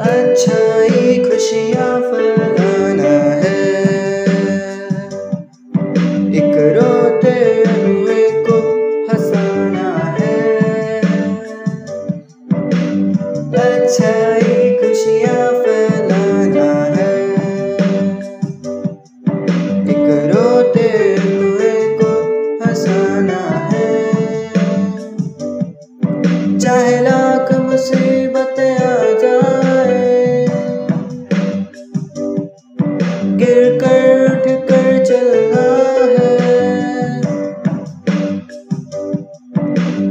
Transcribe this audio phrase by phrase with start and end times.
[0.00, 2.29] अच्छाई खुशियाँ फैलाना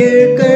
[0.00, 0.49] கேட்க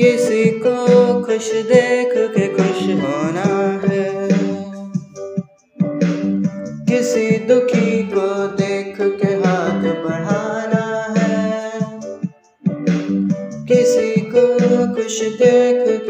[0.00, 0.86] किसी को
[1.24, 4.28] खुश देख के खुश होना है।
[6.86, 11.80] किसी दुखी को देख के हाथ बढ़ाना है।
[13.68, 14.46] किसी को
[14.94, 16.09] खुश देख